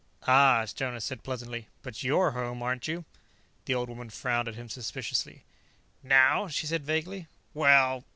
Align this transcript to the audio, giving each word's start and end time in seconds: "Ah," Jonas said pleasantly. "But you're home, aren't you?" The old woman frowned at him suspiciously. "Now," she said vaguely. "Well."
"Ah," 0.25 0.65
Jonas 0.73 1.05
said 1.05 1.21
pleasantly. 1.21 1.67
"But 1.83 2.01
you're 2.01 2.31
home, 2.31 2.63
aren't 2.63 2.87
you?" 2.87 3.05
The 3.65 3.75
old 3.75 3.87
woman 3.87 4.09
frowned 4.09 4.47
at 4.47 4.55
him 4.55 4.67
suspiciously. 4.67 5.43
"Now," 6.01 6.47
she 6.47 6.65
said 6.65 6.83
vaguely. 6.85 7.27
"Well." 7.53 8.03